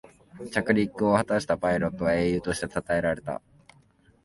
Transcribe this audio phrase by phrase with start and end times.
[0.51, 3.39] 着陸を果たしたパイロットは英雄としてたたえられた